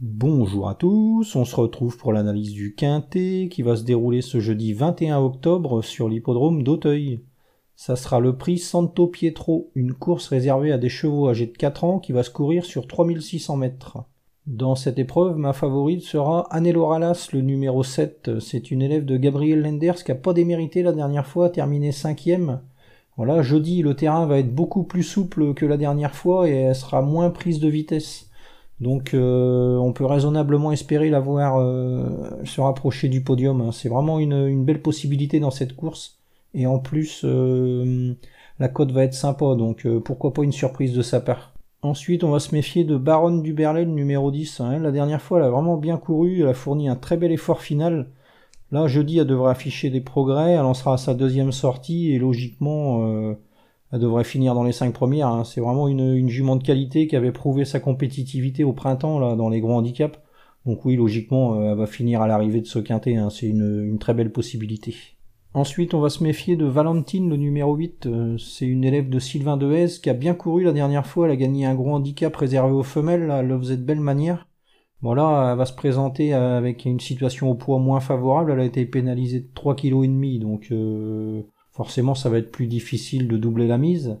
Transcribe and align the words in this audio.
Bonjour 0.00 0.68
à 0.68 0.76
tous, 0.76 1.34
on 1.34 1.44
se 1.44 1.56
retrouve 1.56 1.98
pour 1.98 2.12
l'analyse 2.12 2.52
du 2.52 2.76
Quintet 2.76 3.48
qui 3.50 3.62
va 3.62 3.74
se 3.74 3.82
dérouler 3.82 4.22
ce 4.22 4.38
jeudi 4.38 4.72
21 4.72 5.18
octobre 5.18 5.82
sur 5.82 6.08
l'hippodrome 6.08 6.62
d'Auteuil. 6.62 7.18
Ça 7.74 7.96
sera 7.96 8.20
le 8.20 8.36
prix 8.36 8.58
Santo 8.58 9.08
Pietro, 9.08 9.72
une 9.74 9.94
course 9.94 10.28
réservée 10.28 10.70
à 10.70 10.78
des 10.78 10.88
chevaux 10.88 11.28
âgés 11.28 11.46
de 11.46 11.56
4 11.56 11.82
ans 11.82 11.98
qui 11.98 12.12
va 12.12 12.22
se 12.22 12.30
courir 12.30 12.64
sur 12.64 12.86
3600 12.86 13.56
mètres. 13.56 13.98
Dans 14.46 14.76
cette 14.76 15.00
épreuve, 15.00 15.36
ma 15.36 15.52
favorite 15.52 16.02
sera 16.02 16.46
Anelo 16.54 16.86
Ralas, 16.86 17.30
le 17.32 17.40
numéro 17.40 17.82
7. 17.82 18.38
C'est 18.38 18.70
une 18.70 18.82
élève 18.82 19.04
de 19.04 19.16
Gabriel 19.16 19.62
Lenders 19.62 20.04
qui 20.04 20.12
a 20.12 20.14
pas 20.14 20.32
démérité 20.32 20.84
la 20.84 20.92
dernière 20.92 21.26
fois, 21.26 21.50
terminé 21.50 21.90
5ème. 21.90 22.60
Voilà, 23.16 23.42
jeudi, 23.42 23.82
le 23.82 23.94
terrain 23.94 24.26
va 24.26 24.38
être 24.38 24.54
beaucoup 24.54 24.84
plus 24.84 25.02
souple 25.02 25.54
que 25.54 25.66
la 25.66 25.76
dernière 25.76 26.14
fois 26.14 26.48
et 26.48 26.52
elle 26.52 26.76
sera 26.76 27.02
moins 27.02 27.30
prise 27.30 27.58
de 27.58 27.68
vitesse. 27.68 28.27
Donc 28.80 29.12
euh, 29.12 29.76
on 29.76 29.92
peut 29.92 30.04
raisonnablement 30.04 30.70
espérer 30.70 31.10
la 31.10 31.20
voir 31.20 31.58
euh, 31.58 32.04
se 32.44 32.60
rapprocher 32.60 33.08
du 33.08 33.22
podium. 33.22 33.60
Hein. 33.60 33.72
C'est 33.72 33.88
vraiment 33.88 34.18
une, 34.18 34.64
belle 34.64 34.82
possibilité 34.82 35.40
dans 35.40 35.50
cette 35.50 35.74
course. 35.74 36.18
Et 36.54 36.66
en 36.66 36.78
plus, 36.78 37.22
euh, 37.24 38.14
la 38.58 38.68
cote 38.68 38.92
va 38.92 39.04
être 39.04 39.14
sympa, 39.14 39.54
donc 39.54 39.86
pourquoi 40.04 40.32
pas 40.32 40.42
une 40.42 40.52
surprise 40.52 40.94
de 40.94 41.02
sa 41.02 41.20
part. 41.20 41.52
Ensuite, 41.82 42.24
on 42.24 42.30
va 42.30 42.40
se 42.40 42.54
méfier 42.54 42.84
de 42.84 42.96
Baronne 42.96 43.42
du 43.42 43.52
Berlay, 43.52 43.84
numéro 43.84 44.30
10. 44.30 44.60
Hein. 44.60 44.78
La 44.80 44.90
dernière 44.90 45.20
fois, 45.20 45.38
elle 45.38 45.44
a 45.44 45.50
vraiment 45.50 45.76
bien 45.76 45.96
couru, 45.96 46.40
elle 46.40 46.48
a 46.48 46.54
fourni 46.54 46.88
un 46.88 46.96
très 46.96 47.16
bel 47.16 47.30
effort 47.30 47.60
final. 47.60 48.08
Là, 48.72 48.86
jeudi, 48.86 49.18
elle 49.18 49.26
devrait 49.26 49.52
afficher 49.52 49.90
des 49.90 50.00
progrès, 50.00 50.52
elle 50.52 50.62
lancera 50.62 50.96
sa 50.96 51.14
deuxième 51.14 51.52
sortie, 51.52 52.12
et 52.12 52.18
logiquement, 52.18 53.34
elle 53.92 54.00
devrait 54.00 54.24
finir 54.24 54.54
dans 54.54 54.64
les 54.64 54.72
cinq 54.72 54.92
premières. 54.92 55.28
Hein. 55.28 55.44
C'est 55.44 55.60
vraiment 55.60 55.88
une, 55.88 56.28
jument 56.28 56.56
de 56.56 56.62
qualité 56.62 57.06
qui 57.06 57.16
avait 57.16 57.32
prouvé 57.32 57.64
sa 57.64 57.80
compétitivité 57.80 58.64
au 58.64 58.72
printemps 58.72 59.18
là 59.18 59.36
dans 59.36 59.48
les 59.48 59.60
gros 59.60 59.74
handicaps. 59.74 60.18
Donc 60.66 60.84
oui, 60.84 60.96
logiquement, 60.96 61.54
euh, 61.54 61.72
elle 61.72 61.78
va 61.78 61.86
finir 61.86 62.20
à 62.20 62.26
l'arrivée 62.26 62.60
de 62.60 62.66
ce 62.66 62.78
quintet. 62.78 63.16
Hein. 63.16 63.30
C'est 63.30 63.46
une, 63.46 63.98
très 63.98 64.12
belle 64.12 64.32
possibilité. 64.32 64.94
Ensuite, 65.54 65.94
on 65.94 66.00
va 66.00 66.10
se 66.10 66.22
méfier 66.22 66.56
de 66.56 66.66
Valentine, 66.66 67.30
le 67.30 67.36
numéro 67.36 67.74
8. 67.74 68.06
Euh, 68.06 68.36
c'est 68.36 68.66
une 68.66 68.84
élève 68.84 69.08
de 69.08 69.18
Sylvain 69.18 69.56
Dehaze 69.56 69.98
qui 69.98 70.10
a 70.10 70.14
bien 70.14 70.34
couru 70.34 70.64
la 70.64 70.72
dernière 70.72 71.06
fois. 71.06 71.26
Elle 71.26 71.32
a 71.32 71.36
gagné 71.36 71.64
un 71.64 71.74
gros 71.74 71.94
handicap 71.94 72.36
réservé 72.36 72.72
aux 72.72 72.82
femelles. 72.82 73.26
Là, 73.26 73.38
elle 73.38 73.48
le 73.48 73.58
faisait 73.58 73.78
de 73.78 73.84
belle 73.84 74.00
manière. 74.00 74.46
Bon 75.00 75.14
là, 75.14 75.52
elle 75.52 75.58
va 75.58 75.64
se 75.64 75.72
présenter 75.72 76.34
avec 76.34 76.84
une 76.84 76.98
situation 76.98 77.50
au 77.50 77.54
poids 77.54 77.78
moins 77.78 78.00
favorable. 78.00 78.50
Elle 78.50 78.60
a 78.60 78.64
été 78.64 78.84
pénalisée 78.84 79.40
de 79.40 79.48
3,5 79.54 79.76
kg, 79.76 80.40
donc 80.40 80.68
euh, 80.72 81.42
Forcément, 81.78 82.16
ça 82.16 82.28
va 82.28 82.38
être 82.38 82.50
plus 82.50 82.66
difficile 82.66 83.28
de 83.28 83.36
doubler 83.36 83.68
la 83.68 83.78
mise. 83.78 84.18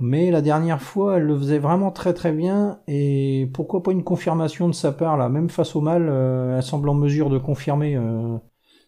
Mais 0.00 0.30
la 0.30 0.40
dernière 0.40 0.80
fois, 0.80 1.16
elle 1.16 1.24
le 1.24 1.36
faisait 1.36 1.58
vraiment 1.58 1.90
très 1.90 2.14
très 2.14 2.30
bien. 2.30 2.78
Et 2.86 3.50
pourquoi 3.52 3.82
pas 3.82 3.90
une 3.90 4.04
confirmation 4.04 4.68
de 4.68 4.74
sa 4.74 4.92
part 4.92 5.16
là 5.16 5.28
Même 5.28 5.50
face 5.50 5.74
au 5.74 5.80
mal, 5.80 6.06
euh, 6.08 6.56
elle 6.56 6.62
semble 6.62 6.88
en 6.88 6.94
mesure 6.94 7.30
de 7.30 7.38
confirmer. 7.38 7.96
Euh, 7.96 8.38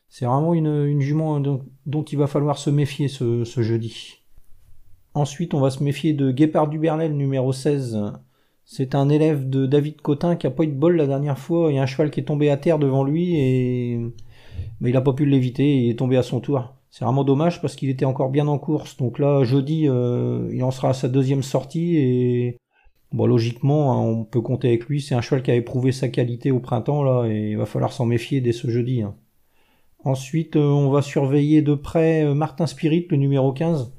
c'est 0.08 0.24
vraiment 0.24 0.54
une, 0.54 1.00
jument 1.00 1.40
dont, 1.40 2.04
il 2.04 2.16
va 2.16 2.28
falloir 2.28 2.58
se 2.58 2.70
méfier 2.70 3.08
ce, 3.08 3.42
jeudi. 3.44 4.18
Ensuite, 5.14 5.52
on 5.52 5.60
va 5.60 5.70
se 5.70 5.82
méfier 5.82 6.12
de 6.12 6.30
Guépard 6.30 6.68
du 6.68 6.78
Bernel, 6.78 7.16
numéro 7.16 7.52
16. 7.52 7.98
C'est 8.64 8.94
un 8.94 9.08
élève 9.08 9.50
de 9.50 9.66
David 9.66 10.00
Cotin 10.00 10.36
qui 10.36 10.46
a 10.46 10.52
pas 10.52 10.62
eu 10.62 10.68
de 10.68 10.78
bol 10.78 10.94
la 10.94 11.08
dernière 11.08 11.40
fois. 11.40 11.72
Il 11.72 11.74
y 11.74 11.78
a 11.80 11.82
un 11.82 11.86
cheval 11.86 12.12
qui 12.12 12.20
est 12.20 12.24
tombé 12.24 12.50
à 12.50 12.56
terre 12.56 12.78
devant 12.78 13.02
lui 13.02 13.34
et 13.36 14.00
mais 14.80 14.90
il 14.90 14.92
n'a 14.92 15.00
pas 15.00 15.12
pu 15.12 15.26
l'éviter. 15.26 15.76
Il 15.76 15.90
est 15.90 15.98
tombé 15.98 16.16
à 16.16 16.22
son 16.22 16.38
tour. 16.38 16.75
C'est 16.90 17.04
vraiment 17.04 17.24
dommage 17.24 17.60
parce 17.60 17.76
qu'il 17.76 17.90
était 17.90 18.04
encore 18.04 18.30
bien 18.30 18.46
en 18.46 18.58
course. 18.58 18.96
Donc 18.96 19.18
là, 19.18 19.44
jeudi, 19.44 19.88
euh, 19.88 20.48
il 20.52 20.62
en 20.64 20.70
sera 20.70 20.90
à 20.90 20.94
sa 20.94 21.08
deuxième 21.08 21.42
sortie 21.42 21.96
et 21.96 22.56
bon, 23.12 23.26
logiquement, 23.26 23.92
hein, 23.92 24.00
on 24.00 24.24
peut 24.24 24.40
compter 24.40 24.68
avec 24.68 24.86
lui. 24.86 25.00
C'est 25.00 25.14
un 25.14 25.20
cheval 25.20 25.42
qui 25.42 25.50
a 25.50 25.54
éprouvé 25.54 25.92
sa 25.92 26.08
qualité 26.08 26.50
au 26.50 26.60
printemps 26.60 27.02
là 27.02 27.26
et 27.26 27.50
il 27.50 27.56
va 27.58 27.66
falloir 27.66 27.92
s'en 27.92 28.06
méfier 28.06 28.40
dès 28.40 28.52
ce 28.52 28.68
jeudi. 28.70 29.02
Hein. 29.02 29.14
Ensuite, 30.04 30.56
euh, 30.56 30.68
on 30.68 30.90
va 30.90 31.02
surveiller 31.02 31.62
de 31.62 31.74
près 31.74 32.24
euh, 32.24 32.34
Martin 32.34 32.66
Spirit, 32.66 33.06
le 33.10 33.16
numéro 33.16 33.52
15. 33.52 33.92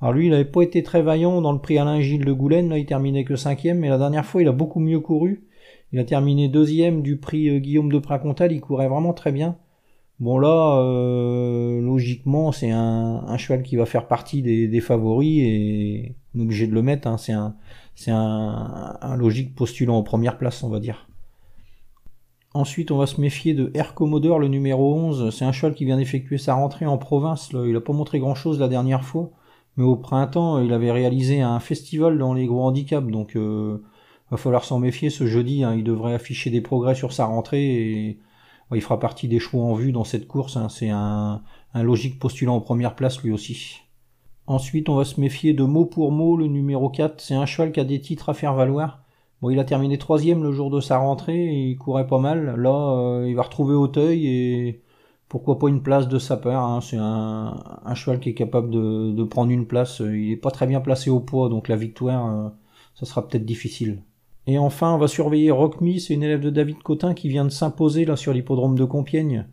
Alors 0.00 0.12
lui, 0.12 0.26
il 0.26 0.30
n'avait 0.30 0.44
pas 0.44 0.62
été 0.62 0.82
très 0.82 1.02
vaillant 1.02 1.40
dans 1.40 1.52
le 1.52 1.60
prix 1.60 1.78
Alain 1.78 2.00
Gilles 2.00 2.24
de 2.24 2.32
Goulen, 2.32 2.68
là 2.68 2.78
il 2.78 2.84
terminait 2.84 3.24
que 3.24 3.36
cinquième, 3.36 3.78
mais 3.78 3.88
la 3.88 3.96
dernière 3.96 4.26
fois 4.26 4.42
il 4.42 4.48
a 4.48 4.52
beaucoup 4.52 4.80
mieux 4.80 5.00
couru. 5.00 5.48
Il 5.92 5.98
a 5.98 6.04
terminé 6.04 6.48
deuxième 6.48 7.00
du 7.02 7.16
prix 7.16 7.60
Guillaume 7.60 7.90
de 7.90 7.98
Pracontal, 7.98 8.52
il 8.52 8.60
courait 8.60 8.88
vraiment 8.88 9.14
très 9.14 9.32
bien. 9.32 9.56
Bon 10.20 10.38
là, 10.38 10.78
euh, 10.78 11.80
logiquement, 11.80 12.52
c'est 12.52 12.70
un, 12.70 13.36
cheval 13.36 13.62
qui 13.62 13.76
va 13.76 13.84
faire 13.84 14.06
partie 14.06 14.42
des, 14.42 14.80
favoris 14.80 15.40
et 15.42 16.14
on 16.34 16.40
est 16.40 16.42
obligé 16.42 16.66
de 16.66 16.72
le 16.72 16.82
mettre. 16.82 17.08
Hein. 17.08 17.18
C'est 17.18 17.32
un, 17.32 17.56
c'est 17.96 18.12
un, 18.12 19.16
logique 19.16 19.54
postulant 19.54 19.98
aux 19.98 20.02
premières 20.02 20.38
places, 20.38 20.62
on 20.62 20.68
va 20.68 20.78
dire. 20.78 21.08
Ensuite, 22.54 22.92
on 22.92 22.98
va 22.98 23.06
se 23.06 23.20
méfier 23.20 23.54
de 23.54 23.72
Air 23.74 23.94
Commodore, 23.94 24.38
le 24.38 24.46
numéro 24.46 24.94
11. 24.94 25.36
C'est 25.36 25.44
un 25.44 25.50
cheval 25.50 25.74
qui 25.74 25.84
vient 25.84 25.96
d'effectuer 25.96 26.38
sa 26.38 26.54
rentrée 26.54 26.86
en 26.86 26.98
province. 26.98 27.50
Il 27.52 27.72
n'a 27.72 27.80
pas 27.80 27.92
montré 27.92 28.20
grand-chose 28.20 28.60
la 28.60 28.68
dernière 28.68 29.04
fois, 29.04 29.30
mais 29.76 29.82
au 29.82 29.96
printemps, 29.96 30.60
il 30.60 30.72
avait 30.72 30.92
réalisé 30.92 31.40
un 31.40 31.58
festival 31.58 32.16
dans 32.18 32.34
les 32.34 32.46
gros 32.46 32.62
handicaps. 32.62 33.08
Donc, 33.08 33.34
euh, 33.34 33.82
va 34.30 34.36
falloir 34.36 34.64
s'en 34.64 34.78
méfier 34.78 35.10
ce 35.10 35.26
jeudi. 35.26 35.64
Hein. 35.64 35.74
Il 35.76 35.84
devrait 35.84 36.14
afficher 36.14 36.50
des 36.50 36.60
progrès 36.60 36.94
sur 36.94 37.12
sa 37.12 37.26
rentrée 37.26 37.64
et 37.64 38.18
il 38.72 38.80
fera 38.80 38.98
partie 38.98 39.28
des 39.28 39.38
chevaux 39.38 39.62
en 39.62 39.74
vue 39.74 39.92
dans 39.92 40.04
cette 40.04 40.26
course. 40.26 40.56
Hein. 40.56 40.68
C'est 40.68 40.90
un, 40.90 41.42
logique 41.74 42.18
postulant 42.18 42.56
en 42.56 42.60
première 42.60 42.94
place 42.94 43.22
lui 43.22 43.32
aussi. 43.32 43.80
Ensuite, 44.46 44.88
on 44.88 44.96
va 44.96 45.04
se 45.04 45.20
méfier 45.20 45.54
de 45.54 45.64
mot 45.64 45.86
pour 45.86 46.12
mot, 46.12 46.36
le 46.36 46.46
numéro 46.46 46.90
4. 46.90 47.20
C'est 47.20 47.34
un 47.34 47.46
cheval 47.46 47.72
qui 47.72 47.80
a 47.80 47.84
des 47.84 48.00
titres 48.00 48.28
à 48.28 48.34
faire 48.34 48.54
valoir. 48.54 49.02
Bon, 49.40 49.50
il 49.50 49.58
a 49.58 49.64
terminé 49.64 49.98
troisième 49.98 50.42
le 50.42 50.52
jour 50.52 50.70
de 50.70 50.80
sa 50.80 50.98
rentrée, 50.98 51.52
il 51.52 51.76
courait 51.76 52.06
pas 52.06 52.18
mal. 52.18 52.54
Là, 52.56 52.96
euh, 52.96 53.28
il 53.28 53.34
va 53.34 53.42
retrouver 53.42 53.74
Auteuil 53.74 54.26
et 54.26 54.82
pourquoi 55.28 55.58
pas 55.58 55.68
une 55.68 55.82
place 55.82 56.08
de 56.08 56.18
sa 56.18 56.36
part. 56.36 56.64
Hein. 56.64 56.80
C'est 56.80 56.98
un, 56.98 57.94
cheval 57.94 58.20
qui 58.20 58.30
est 58.30 58.34
capable 58.34 58.70
de, 58.70 59.24
prendre 59.24 59.50
une 59.50 59.66
place. 59.66 60.00
Il 60.00 60.32
est 60.32 60.36
pas 60.36 60.50
très 60.50 60.66
bien 60.66 60.80
placé 60.80 61.10
au 61.10 61.20
poids, 61.20 61.48
donc 61.48 61.68
la 61.68 61.76
victoire, 61.76 62.46
euh, 62.46 62.48
ça 62.94 63.06
sera 63.06 63.26
peut-être 63.26 63.44
difficile. 63.44 64.02
Et 64.46 64.58
enfin, 64.58 64.94
on 64.94 64.98
va 64.98 65.08
surveiller 65.08 65.50
Rockme, 65.50 65.96
c'est 65.98 66.14
une 66.14 66.22
élève 66.22 66.40
de 66.40 66.50
David 66.50 66.82
Cotin 66.82 67.14
qui 67.14 67.28
vient 67.28 67.44
de 67.44 67.50
s'imposer 67.50 68.04
là 68.04 68.16
sur 68.16 68.32
l'hippodrome 68.32 68.76
de 68.76 68.84
Compiègne. 68.84 69.46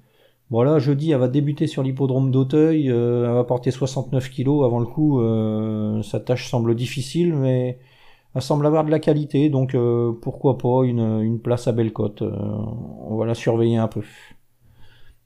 Voilà, 0.50 0.80
jeudi, 0.80 1.12
elle 1.12 1.20
va 1.20 1.30
débuter 1.30 1.66
sur 1.66 1.82
l'hippodrome 1.82 2.30
d'Auteuil, 2.30 2.92
euh, 2.92 3.26
elle 3.26 3.34
va 3.36 3.46
porter 3.46 3.72
69 3.72 4.30
kilos. 4.30 4.66
Avant 4.66 4.80
le 4.80 4.86
coup, 4.86 5.22
euh, 5.22 6.02
sa 6.04 6.20
tâche 6.20 6.50
semble 6.50 6.76
difficile, 6.76 7.34
mais 7.34 7.80
elle 8.36 8.42
semble 8.42 8.66
avoir 8.66 8.84
de 8.84 8.92
la 8.92 9.00
qualité, 9.00 9.50
donc 9.50 9.76
euh, 9.76 10.12
pourquoi 10.22 10.58
pas 10.58 10.84
une, 10.84 11.40
place 11.40 11.68
à 11.70 11.72
belle 11.72 11.94
cote. 11.94 12.22
on 12.22 13.16
va 13.16 13.26
la 13.26 13.34
surveiller 13.34 13.78
un 13.78 13.88
peu. 13.88 14.02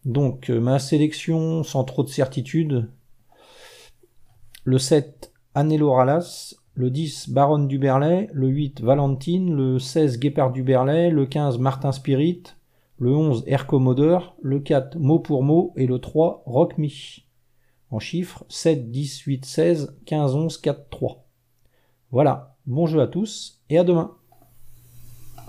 Donc, 0.06 0.50
ma 0.50 0.78
sélection 0.78 1.64
sans 1.64 1.84
trop 1.84 2.04
de 2.04 2.10
certitude. 2.10 2.92
Le 4.64 4.78
7, 4.78 5.34
Anelo 5.56 5.92
Ralas 5.94 6.56
le 6.76 6.90
10 6.90 7.30
Baronne 7.30 7.68
du 7.68 7.80
Berlay, 7.80 8.30
le 8.34 8.48
8 8.48 8.82
Valentine, 8.82 9.56
le 9.56 9.80
16 9.80 10.20
Guépard 10.20 10.52
du 10.52 10.62
Berlay, 10.62 11.10
le 11.10 11.26
15 11.26 11.58
Martin 11.58 11.94
Spirit, 11.94 12.44
le 13.00 13.16
11 13.16 13.46
Air 13.48 13.66
Commodore, 13.66 14.36
le 14.42 14.60
4 14.60 14.98
mot 14.98 15.20
pour 15.20 15.44
mot. 15.44 15.74
Et 15.78 15.88
le 15.88 16.00
3 16.00 16.44
Rock 16.46 16.78
Me. 16.78 16.90
En 17.92 18.00
chiffres 18.00 18.44
7, 18.50 18.92
10, 18.92 19.20
8, 19.20 19.46
16, 19.46 19.98
15, 20.06 20.36
11, 20.36 20.58
4, 20.58 20.90
3. 20.90 21.26
Voilà, 22.12 22.58
bon 22.66 22.86
jeu 22.86 23.02
à 23.02 23.08
tous 23.08 23.62
et 23.70 23.78
à 23.78 23.86
demain. 23.86 24.18